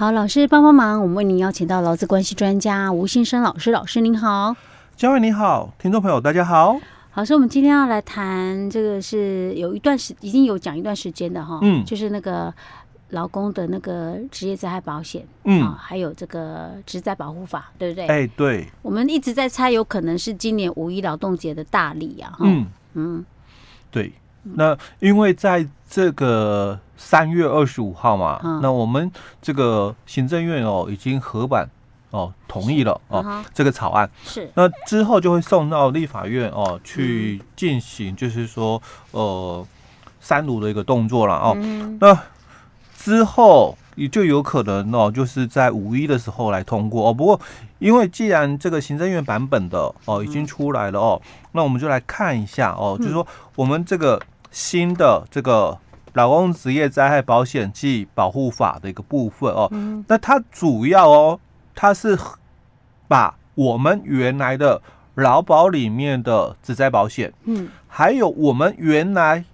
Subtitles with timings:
[0.00, 4.56] 好，老师帮帮忙，我们为您邀请到劳资关系专家吴信生老师，老师您好，
[4.96, 6.80] 嘉惠你好，听众朋友大家好。
[7.16, 12.50] 老师，我们今天要来谈这个是有一段时已经有讲一段时间的哈，嗯，就是那个
[13.10, 18.06] 劳工的那个职业灾害保险，嗯，还有这个职灾保护法，对不对？
[18.06, 22.66] 哎，对，我们一直在猜，有可能是今年五一劳动节的大礼啊，嗯。
[22.94, 23.22] 嗯，
[23.90, 24.10] 对。
[24.42, 29.10] 那因为在这个三月二十五号嘛，嗯、那我们
[29.42, 31.68] 这个行政院哦已经合版
[32.10, 34.08] 哦同意了哦、嗯、这个草案。
[34.24, 38.80] 是，那之后就会送到立法院哦去进行，就是说
[39.10, 39.66] 呃
[40.20, 42.16] 三读的一个动作了哦，嗯、那
[42.96, 43.76] 之后。
[43.96, 47.10] 也就有可能哦，就是在五一的时候来通过。
[47.10, 47.12] 哦。
[47.12, 47.38] 不过，
[47.80, 51.20] 因为既然这个行政院版本的哦已经出来了哦，
[51.52, 54.18] 那我们就来看一下哦，就是说我们这个
[54.50, 55.76] 新的这个
[56.14, 59.70] 劳工职业灾害保险暨保护法的一个部分哦，
[60.08, 61.40] 那它主要哦，
[61.74, 62.18] 它是
[63.08, 64.80] 把我们原来的
[65.14, 69.44] 劳保里面的职灾保险，嗯，还有我们原来。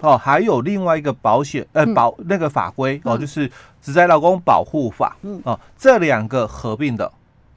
[0.00, 3.48] 哦，还有另外一个保险，呃，保那个法规哦，就是
[3.80, 7.10] 《职灾劳工保护法》哦，这两个合并的，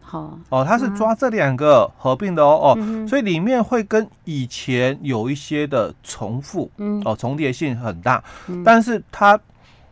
[0.09, 0.39] 好。
[0.49, 7.01] 哦，它是抓这两个合并的哦哦，所以里面会跟以前有一些的重复，嗯。
[7.05, 8.23] 哦，重叠性很大，
[8.65, 9.39] 但是它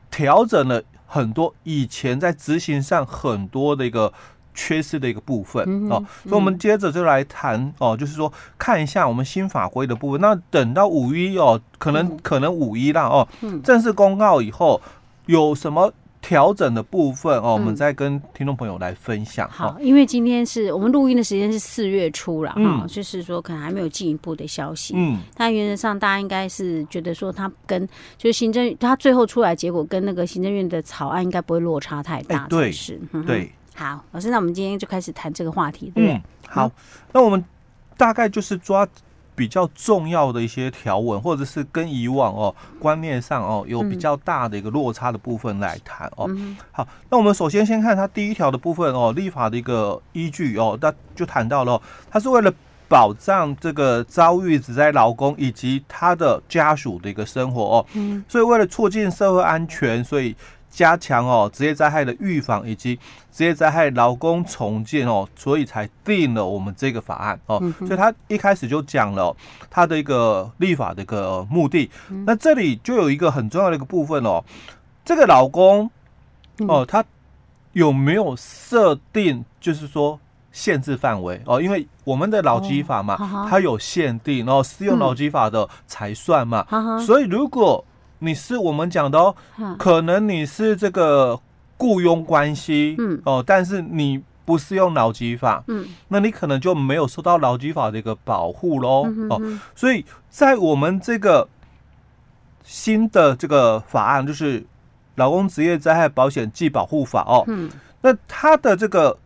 [0.09, 4.11] 调整了很多以前在执行上很多的一个。
[4.59, 10.19] 缺失的一个部分哦，所以我们接着就来谈哦，就是说看一下我们新法规的部分。
[10.19, 13.27] 那等到五一哦，可能可能五一啦哦，
[13.63, 14.81] 正式公告以后
[15.27, 15.93] 有什么
[16.27, 19.49] 调整的部分哦，我们再跟听众朋友来分享。
[19.49, 24.93] 好，因为今天是我们录音的时间是四月初了哈，就是说可能还没有进一步的消息。
[24.97, 33.49] 嗯，但原则上大家应该是觉得说它跟就是行政它最后出来结果跟那个行政院的草案应该不会落差太大，对，是，对。
[33.73, 36.13] 好，老师，那我们今天就开始谈这个话题，对不对？
[36.13, 36.71] 嗯，好，
[37.13, 37.41] 那我们
[37.95, 38.85] 大概就是抓
[39.37, 46.27] 比较重要的一些条文，或者是跟以往哦观念上哦有比较大的一个落差的部分来谈哦。
[46.71, 52.51] 好，那我们首先先看它第一条的部分哦，立法的一个依据哦，那就谈到了，它是为了
[52.89, 60.35] 保障这个遭遇职灾劳工以及他的家属的一个生活哦，嗯，所以为了促进社会安全，所以。
[60.77, 62.99] 加强哦职业灾害的预防以及
[63.31, 67.57] 职业灾害劳工重建哦，所以才定了我们这个法案哦。
[67.79, 69.35] 所以他一开始就讲了
[69.71, 71.89] 他的一个立法的一个目的。
[72.27, 74.43] 那这里就有一个很重要的一个部分哦，
[75.03, 75.89] 这个劳工
[76.67, 77.03] 哦，他
[77.73, 80.19] 有没有设定就是说
[80.51, 81.59] 限制范围哦？
[81.59, 83.17] 因为我们的劳基法嘛，
[83.49, 86.63] 它有限定，然后适用劳基法的才算嘛。
[86.99, 87.83] 所以如果
[88.19, 89.35] 你是我们讲的哦，
[89.77, 91.39] 可能你是这个
[91.77, 93.21] 雇佣关系，嗯。
[93.25, 99.41] 哦，但是你不适用劳基法，嗯，那你可能就没有受到劳基法的一个保护喽，哦，
[99.75, 101.47] 所以在我们这个
[102.63, 104.61] 新的这个法案，就是
[105.15, 107.69] 《劳工职业灾害保险暨保护法》哦，嗯，
[108.01, 109.17] 那它的这个。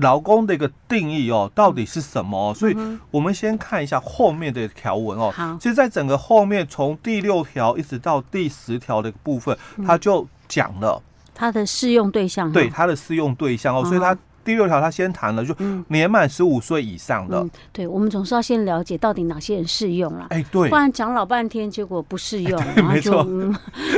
[0.00, 2.54] 劳工的一个定义哦，到底是什么哦？
[2.54, 2.76] 所以
[3.10, 5.32] 我们先看一下后面的条文哦。
[5.34, 9.56] 好，其实，在整个后面从第六条一直到第十条的部分，
[9.86, 11.02] 他就讲了
[11.34, 12.50] 它的适用对象。
[12.52, 13.84] 对，它的适用对象哦。
[13.84, 15.54] 所以他第六条他先谈了，就
[15.88, 17.46] 年满十五岁以上的。
[17.72, 20.26] 对，我们总是要先了解到底哪些人适用了。
[20.30, 22.60] 哎，对，不然讲老半天，结果不适用。
[22.88, 23.26] 没错。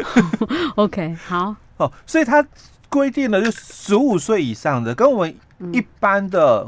[0.77, 1.55] OK，好。
[1.79, 2.45] 哦，所以它
[2.93, 5.35] 规定了，就十五岁以上的，跟我们。
[5.73, 6.67] 一般的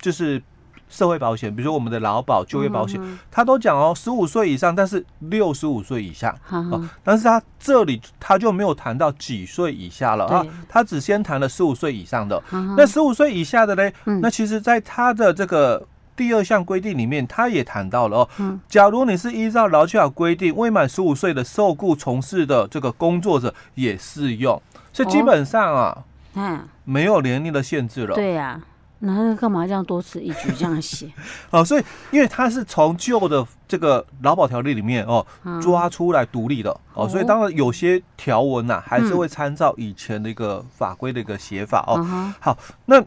[0.00, 0.42] 就是
[0.88, 2.98] 社会保险，比如说我们的劳保、就业保险，
[3.30, 12.42] 他都讲哦，十五岁以上，但是六十五岁以下哦，但是他这里他就没有谈到几岁以下了啊，他只先谈了十五岁以上的。
[12.78, 13.92] 那十五岁以下的呢？
[14.22, 24.58] 那其实在他的这个第二项规定里面，他也谈到了哦，假如你是依照劳基法规定未满十五岁的受雇从事的这个工作者也适用，
[24.94, 26.04] 所以基本上啊。
[26.36, 28.14] 嗯，没有年龄的限制了。
[28.16, 28.60] 对呀、啊，
[28.98, 31.08] 那干嘛这样多此一举这样写？
[31.50, 35.24] 哦，所以因为它是从旧的这个劳保条例里面哦
[35.62, 42.34] 抓出来独立的哦，所以当然有些条文呐、啊、还是会参照以前的一个法规的一个写法哦。
[42.40, 43.00] 好，那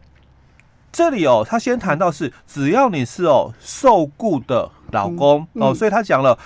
[0.89, 6.39] 这里哦，他先谈到是只要你是哦受雇的老公哦，所以他讲了，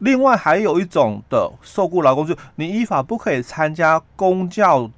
[0.00, 4.90] 另外还有一种的受雇劳工，就你依法不可以参加公教。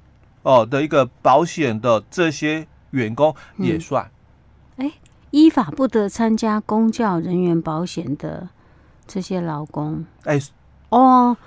[0.45, 4.11] 哦的一个保险的这些员工也算，
[4.75, 4.91] 哎、
[5.31, 8.49] 依法不得参加公教人员保险的
[9.07, 10.51] 这些劳工，哎、欸，
[10.89, 11.37] 哦，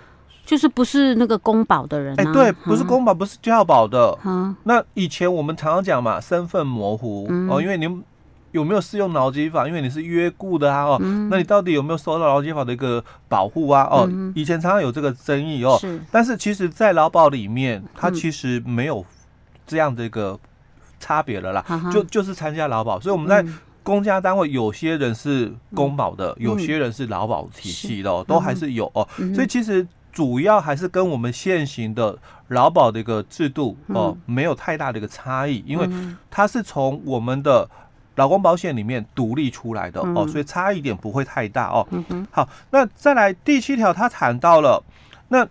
[0.47, 4.19] 就是不是那个公保的人，哎，对，不是公保，不是教保的。
[4.25, 8.03] 嗯，那以前我们常常讲嘛，身份模糊哦，因为您
[8.53, 9.67] 有没有适用劳基法？
[9.67, 10.99] 因为你是约雇的啊，哦，
[11.31, 13.83] 那你到底有没有受到劳基法的一个保护啊？
[13.91, 15.77] 哦，以前常常有这个争议哦。
[15.81, 19.05] 是，但是其实，在劳保里面，它其实没有
[19.67, 20.39] 这样的一个
[20.99, 23.45] 差别了啦，就就是参加劳保，所以我们在。
[23.87, 29.07] 公家单位有些人是公保的，有些人是劳保体系的，都还是有哦。
[29.33, 35.89] 所以其实主要还是跟我们现行的劳保的一个制度哦，没有太大的一个差异，因为
[36.29, 37.71] 它是从我们的
[38.17, 41.87] 劳工保险里面独立出来的哦，所以差异点不会太大哦。
[42.31, 44.83] 好，那再来第七条，他谈到了
[45.29, 45.47] 那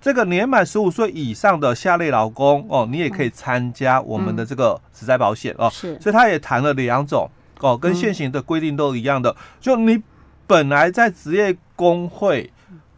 [0.00, 5.70] 这个年满十五岁以上的下列劳工哦，你也可以参加我们的这个职在保险哦。
[5.70, 7.28] 是，所以他也谈了两种。
[7.60, 10.02] 哦，跟现行的规定都一样的，就你
[10.48, 12.52] 本来在职业工会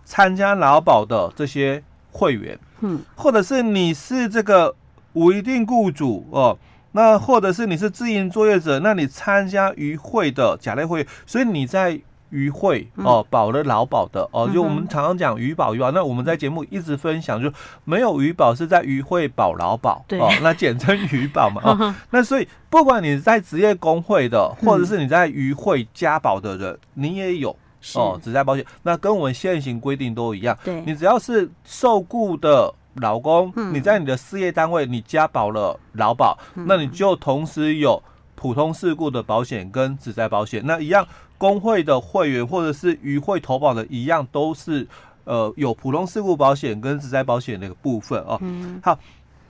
[0.07, 4.75] 参加劳保的这些会员，嗯，或者是你是这个
[5.13, 6.57] 无一定雇主哦，
[6.95, 12.01] 那或者是你是自营作业者，那你参加渔会的甲类会员，所以你在。
[12.31, 17.49] 渔会哦，保了劳保的哦，就我们常常讲渔保渔保，那我们在节目一直分享，就
[17.85, 27.57] 没有渔保是在渔会保劳保哦，那简称渔保嘛 哦，那所以不管你在职业工会的，或者是你在渔会加保的人，你也有
[27.95, 38.03] 哦，职灾保险，那跟我们现行规定都一样，对，你只要是受雇的劳工，你在你的事业单位你加保了劳保，那你就同时有
[38.35, 41.07] 普通事故的保险跟职灾保险，那一样。
[41.37, 44.87] 工会的会员或者是与会投保的一样，都是
[45.25, 48.39] 呃有普通事故保险跟职灾保险的一个部分哦。
[48.41, 48.81] 嗯。
[48.83, 48.99] 好，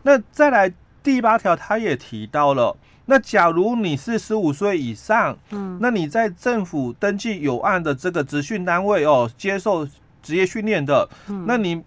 [0.02, 2.74] 那再来第八条，他也提到了，
[3.04, 9.86] 那假如你是十五岁以上，嗯，那你在政府登记有案的这个职训单位哦，接受
[10.22, 11.80] 职业训练的，嗯，那你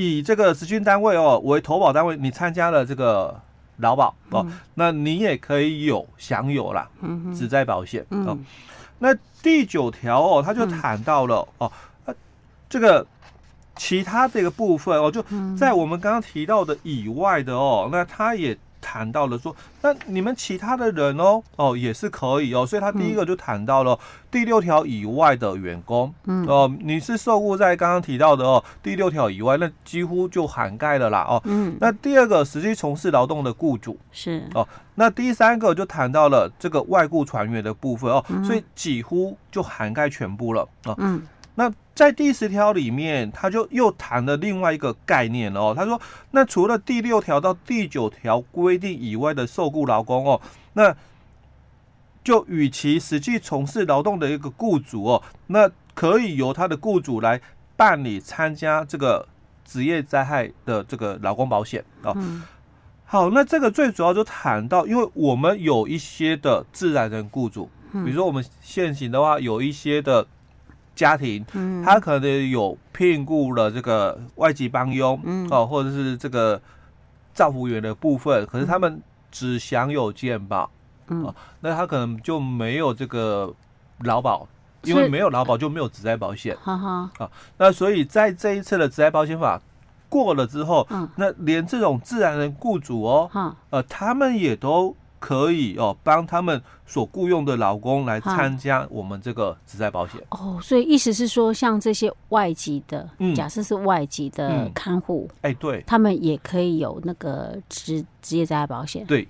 [0.00, 3.38] 以这个职训单位哦为投保单位，你参加了这个
[3.76, 8.36] 劳保哦，那你也可以有享有啦，嗯，只在保险哦。
[8.98, 11.70] 那第九条哦，他就谈到了哦，
[12.68, 13.06] 这个
[13.76, 15.24] 其他这个部分哦，就
[15.56, 23.98] 在我们刚刚提到的以外的哦，那他也谈到了说，那你们其他的人哦哦也是可以哦，所以他第一个就谈到了
[24.30, 26.46] 第六条以外的员工，嗯。
[26.46, 34.42] 哦，你是受雇在刚刚提到的哦第六条以外，那几乎就涵盖了啦哦，嗯，那第二个实际从事劳动的雇主是。
[34.54, 34.66] 哦。
[34.96, 40.94] 那第三个就谈到了这个外雇船员的部分哦，所以几乎就涵盖全部了啊。
[40.98, 41.22] 嗯，
[41.54, 45.74] 那在第十条里面，他就又谈了另外一个概念哦。
[45.76, 46.00] 他说，
[46.30, 50.40] 那除了第六条到第九条规定以外的受雇劳工哦，
[50.72, 50.96] 那
[52.24, 57.38] 就与其实际从事劳动的一个雇主哦，那可以由他的雇主来
[57.76, 59.28] 办理参加这个
[59.62, 62.14] 职业灾害的这个劳工保险哦。
[62.16, 62.42] 嗯
[63.04, 70.26] 好，那这个最主要就谈到，因为我们有一些的自然人雇主，比如说我们现行的话，有一些的
[71.00, 71.42] 家庭，
[71.82, 75.18] 他可能有聘雇了这个外籍帮佣，
[75.50, 76.60] 哦，或者是这个
[77.32, 79.00] 照服员的部分，可是他们
[79.30, 80.70] 只享有健保，
[81.06, 83.50] 哦，那他可能就没有这个
[84.00, 84.46] 劳保，
[84.82, 89.58] 因为没有劳保就没有职灾保险，哈哈，啊，那所以在这一次的职灾保险法。
[90.10, 93.30] 过了之后，嗯，那连这种自然人雇主哦，
[93.88, 100.20] 他们也都可以哦，帮他们所雇佣的劳工来参加我们这个职灾保险。
[100.30, 109.06] 哦，所以意思是说，像这些外籍的，嗯，假设是外籍的看护，哎，对，他们也可以有那个职职业灾害保险。
[109.06, 109.28] 对。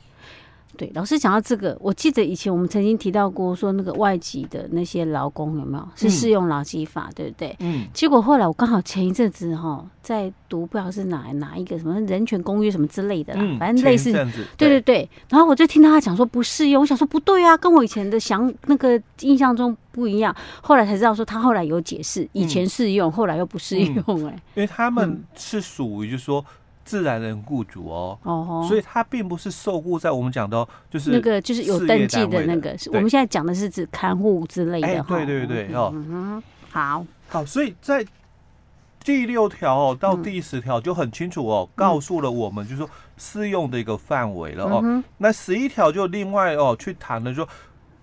[0.76, 7.56] 对，老师讲到这个，我记得以前我们曾经提到过，说那个外籍的那些劳工有没有是适用劳基法，嗯、对不对？
[7.58, 7.86] 嗯。
[7.92, 14.12] 结果后来我刚好前一阵子哈在读，不知道是哪哪一个什么人权公约什么之类的啦，嗯、反正类似。
[14.12, 14.24] 对，
[14.56, 15.10] 对对对。
[15.28, 20.34] 然后我就听到他讲说不适用，我想说不对啊，跟我以前的想那个印象中不一样。
[20.62, 23.94] 后来才知道说他后来有解释，以前适用，嗯、后来又不适用，
[24.26, 26.44] 哎、嗯，因为他们是属于就是说。
[26.84, 32.76] 自然人雇主哦，哦，所以他并不是受雇在我们讲的，就是那个就是有登记的那个。
[32.88, 34.86] 我们现在讲的是指看护之类的。
[34.86, 38.04] 哎，对对对哦，嗯，好，好，所以在
[39.04, 45.02] 第六条哦到第十条就很清楚哦，告诉了我们就是说适用的一个范围了哦。
[45.18, 47.48] 那十一条就另外哦去谈了，说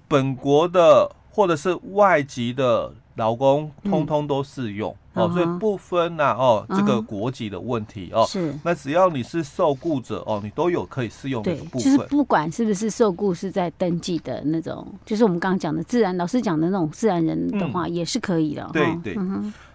[0.07, 4.95] 本国的或者是外籍的劳工，通通都适用。
[5.13, 11.81] 哦，所以不分呐，哦，这个国籍的问题哦，是，那只要你是受雇者哦，你都有可以适用的部分。
[11.81, 18.69] 就是不管是不是受雇是在登记的那种，就是我们刚刚讲的自然老师讲的那种自然人的话，也是可以的。
[18.71, 19.17] 对对。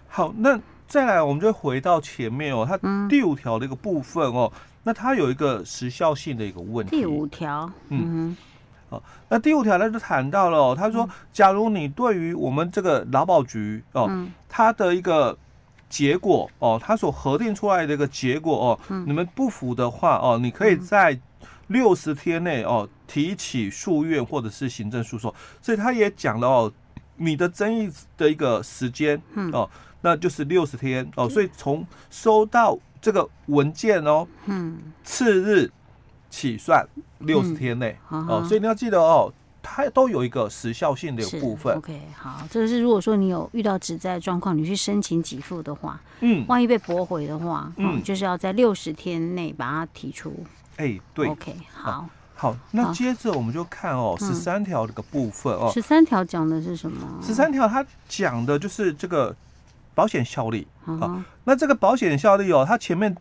[0.07, 0.57] 好，那
[0.87, 6.95] 再来，我们就回到前面哦，它第五条的一个部分哦，嗯、那它有一个时效性的一个问题。
[6.95, 8.52] 第五条，嗯，好、
[8.93, 15.37] 哦，那第五条呢就谈到了、哦，他说，假如你对于我们这个劳保局哦，嗯、它的一个
[15.89, 21.19] 结果哦，它所核定出来的一个结果哦，嗯、你们不服的话哦，你可以在
[21.67, 25.33] 六十天内哦提起诉愿或者是行政诉讼。
[25.61, 26.73] 所以他也讲了哦，
[27.17, 29.17] 你的争议的一个时间
[29.51, 29.69] 哦。
[29.69, 29.69] 嗯
[30.05, 35.71] 那就是六十天哦，所以从收到这个文件哦，嗯，次日
[36.33, 36.83] 起算
[37.19, 41.77] 六十天内、嗯、哦，所以你要记得哦，它都有一个时效性的部分。
[41.77, 48.03] OK，好，这个是如果说你有遇到职灾状况，你去申请给付的话，嗯，万一被驳回的话，嗯，嗯。
[48.03, 50.33] 就是要在六十天内把它提出。
[50.77, 57.07] 哎、欸，对，OK，好，好，那接着我们就看哦，十三条这个部分哦，十三条讲的是什么？
[57.21, 59.35] 十三条它讲的就是这个。
[59.95, 63.15] 保险效力，好，那这个保险效力哦，它前面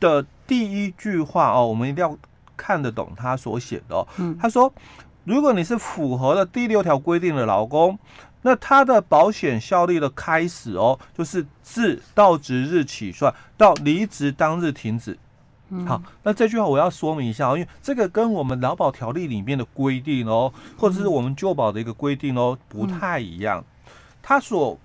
[0.00, 2.16] 的第一句话哦，我们一定要
[2.58, 4.06] 看得懂他所写的哦。
[4.38, 4.70] 他说，
[5.24, 7.98] 如果你是符合了第六条规定的劳工，
[8.42, 15.18] 那他的保险效力的开始哦，就是自到职日起算，到离职当日停止。
[15.86, 23.62] 好，那这句话我要说明一下哦，因为这个跟我们劳保条例里面的规定哦，或者是我们旧保的一个规定哦，不太一样。
[24.22, 24.78] 他所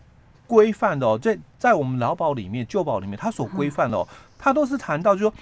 [0.46, 4.06] 规范的哦，在在我们劳保里面、旧保里面，他所规范的哦，
[4.38, 5.34] 它都是谈到，就说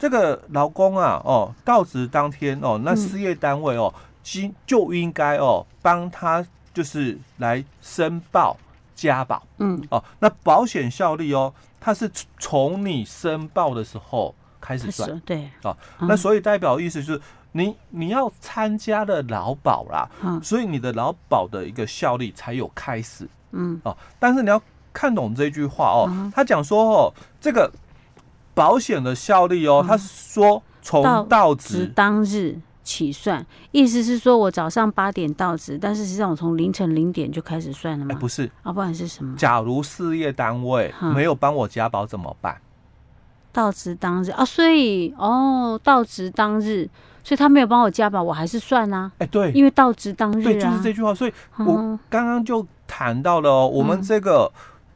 [0.00, 3.92] 这个劳工啊，哦，到职当天哦，那事业单位哦，
[4.32, 8.56] 应就应该哦，帮他就是来申报
[8.94, 17.20] 加保，嗯，哦，那保险效力哦，它是从你申报的时候开始算，对，哦，那所以代表意思就是
[17.52, 20.08] 你你要参加了劳保啦，
[20.42, 23.28] 所以你的劳保的一个效力才有开始。
[23.50, 23.78] 嗯。
[23.84, 24.62] 哦，但是你要
[24.94, 27.70] 看懂这句话哦，嗯、他讲说哦，这个
[28.54, 38.14] 保险的效力哦，嗯、他是说从到职当日起算，意思是说我早上八点到职，但是实际上我从凌晨零点就开始算了吗？
[38.14, 39.36] 欸、不是，啊，不然是什么？
[39.36, 42.60] 假如事业单位没有帮我加保怎么办？
[43.52, 46.88] 到职当日啊，所以哦，到职当日，
[47.22, 49.10] 所以他没有帮我加保，我还是算啊。
[49.18, 51.14] 哎、欸，对，因为到职当日、啊，对，就是这句话。
[51.14, 52.66] 所以我刚刚就。
[52.92, 54.50] 谈到了哦，我们这个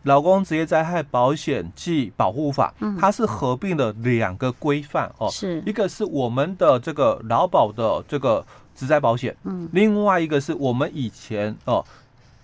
[0.05, 5.63] 劳工职业灾害保险暨保护法，它是合并了两个规范哦，是。
[5.67, 8.45] 一个是我们的这个劳保的这个
[8.75, 11.85] 职灾保险，嗯，另外一个是我们以前哦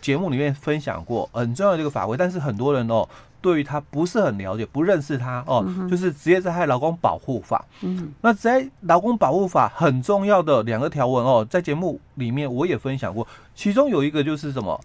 [0.01, 3.07] 节目里面分享过很重要的这个法规，但是很多人哦
[3.43, 14.81] 对于它不是很了解，不认识它哦，就是职业灾害劳工保护法，嗯，那在劳工保护法很重要的两个条文哦，在节目里面我也分享过，其中有一个就是什么？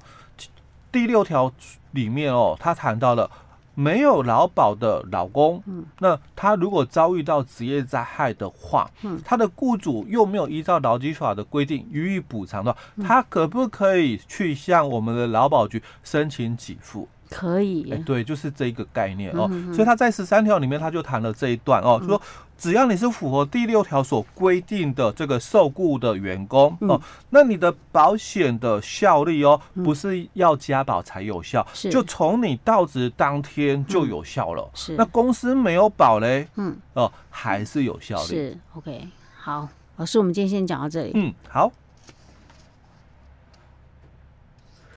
[0.96, 1.52] 第六条
[1.92, 3.30] 里面哦，他谈到了
[3.74, 17.10] 没有劳保的老公，嗯，那他如果遭遇到职业灾害的话，嗯，他的雇主又没有依照劳基法的规定予以补偿的话，他可不可以去向我们的劳保局申请给付？
[17.36, 19.52] 可以，哎，对，就是这一个概念哦。
[19.74, 22.22] 所以他在十三条里面他就谈了这一段哦，就说
[22.58, 27.02] 只要你是符合第六条所规定的这个受雇的员工哦，
[27.32, 34.70] 那你的保险的效力哦，不是要加保才有效，就从你到职当天就有效了。
[34.74, 38.28] 是，那公司没有保嘞，嗯，哦，还是有效力。
[38.28, 41.12] 是，OK，好，老师，我们今天先讲到这里。
[41.16, 41.70] 嗯，好。